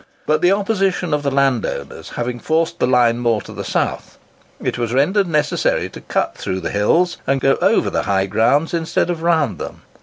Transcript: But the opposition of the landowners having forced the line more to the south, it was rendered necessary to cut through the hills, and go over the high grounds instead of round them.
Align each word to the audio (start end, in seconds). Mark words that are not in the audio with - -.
But 0.25 0.41
the 0.41 0.51
opposition 0.51 1.13
of 1.13 1.21
the 1.21 1.29
landowners 1.29 2.09
having 2.15 2.39
forced 2.39 2.79
the 2.79 2.87
line 2.87 3.19
more 3.19 3.39
to 3.43 3.53
the 3.53 3.63
south, 3.63 4.17
it 4.59 4.79
was 4.79 4.95
rendered 4.95 5.27
necessary 5.27 5.89
to 5.89 6.01
cut 6.01 6.33
through 6.35 6.61
the 6.61 6.71
hills, 6.71 7.17
and 7.27 7.39
go 7.39 7.55
over 7.61 7.91
the 7.91 8.01
high 8.09 8.25
grounds 8.25 8.73
instead 8.73 9.11
of 9.11 9.21
round 9.21 9.59
them. 9.59 9.83